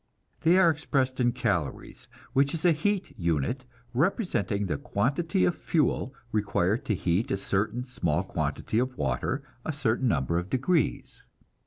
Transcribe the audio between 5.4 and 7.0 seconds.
of fuel required to